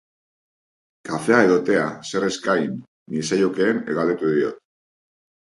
[1.09, 2.73] Kafea edo tea, zer eskain
[3.13, 4.61] niezaiokeen galdetu diot.